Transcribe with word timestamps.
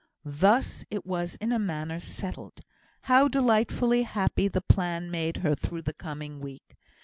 Thus 0.25 0.83
it 0.89 1.05
was 1.05 1.35
in 1.35 1.51
a 1.51 1.59
manner 1.59 1.99
settled. 1.99 2.61
How 3.01 3.27
delightfully 3.27 4.01
happy 4.01 4.47
the 4.47 4.59
plan 4.59 5.11
made 5.11 5.37
her 5.45 5.53
through 5.53 5.83
the 5.83 5.93
coming 5.93 6.39
week! 6.39 6.75